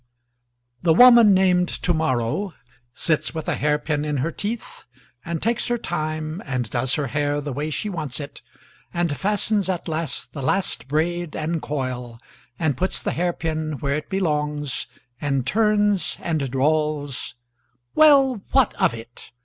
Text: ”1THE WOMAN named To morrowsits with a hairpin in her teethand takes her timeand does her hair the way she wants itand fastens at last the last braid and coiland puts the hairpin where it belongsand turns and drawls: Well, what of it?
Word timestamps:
”1THE 0.83 0.97
WOMAN 0.97 1.31
named 1.31 1.69
To 1.69 1.93
morrowsits 1.93 3.35
with 3.35 3.47
a 3.47 3.53
hairpin 3.53 4.03
in 4.03 4.17
her 4.17 4.31
teethand 4.31 5.41
takes 5.43 5.67
her 5.67 5.77
timeand 5.77 6.71
does 6.71 6.95
her 6.95 7.05
hair 7.05 7.39
the 7.39 7.53
way 7.53 7.69
she 7.69 7.87
wants 7.87 8.17
itand 8.19 9.15
fastens 9.15 9.69
at 9.69 9.87
last 9.87 10.33
the 10.33 10.41
last 10.41 10.87
braid 10.87 11.35
and 11.35 11.61
coiland 11.61 12.19
puts 12.77 12.99
the 12.99 13.11
hairpin 13.11 13.73
where 13.73 13.93
it 13.93 14.09
belongsand 14.09 15.45
turns 15.45 16.17
and 16.19 16.49
drawls: 16.49 17.35
Well, 17.93 18.41
what 18.53 18.73
of 18.81 18.95
it? 18.95 19.29